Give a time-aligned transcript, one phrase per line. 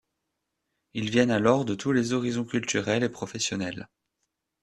[0.95, 3.87] Ils viennent alors de tous les horizons culturels et professionnels.